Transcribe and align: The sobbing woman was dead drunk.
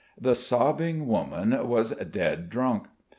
The 0.19 0.33
sobbing 0.33 1.05
woman 1.05 1.67
was 1.67 1.91
dead 1.91 2.49
drunk. 2.49 2.87